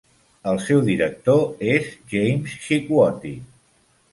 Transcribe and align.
El 0.51 0.55
seu 0.67 0.79
director 0.87 1.45
és 1.75 1.91
James 2.15 2.57
Shikwati. 2.65 3.35